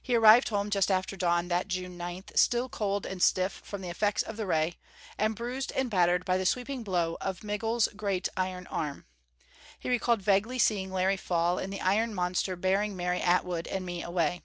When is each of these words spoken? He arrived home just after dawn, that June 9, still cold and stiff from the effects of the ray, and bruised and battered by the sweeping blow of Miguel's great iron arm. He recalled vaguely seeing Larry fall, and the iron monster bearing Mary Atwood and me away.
He 0.00 0.14
arrived 0.14 0.50
home 0.50 0.70
just 0.70 0.88
after 0.88 1.16
dawn, 1.16 1.48
that 1.48 1.66
June 1.66 1.96
9, 1.96 2.26
still 2.36 2.68
cold 2.68 3.04
and 3.04 3.20
stiff 3.20 3.54
from 3.64 3.80
the 3.82 3.88
effects 3.90 4.22
of 4.22 4.36
the 4.36 4.46
ray, 4.46 4.76
and 5.18 5.34
bruised 5.34 5.72
and 5.72 5.90
battered 5.90 6.24
by 6.24 6.38
the 6.38 6.46
sweeping 6.46 6.84
blow 6.84 7.16
of 7.20 7.42
Miguel's 7.42 7.88
great 7.96 8.28
iron 8.36 8.68
arm. 8.68 9.04
He 9.80 9.88
recalled 9.90 10.22
vaguely 10.22 10.60
seeing 10.60 10.92
Larry 10.92 11.16
fall, 11.16 11.58
and 11.58 11.72
the 11.72 11.80
iron 11.80 12.14
monster 12.14 12.54
bearing 12.54 12.94
Mary 12.94 13.20
Atwood 13.20 13.66
and 13.66 13.84
me 13.84 14.00
away. 14.00 14.42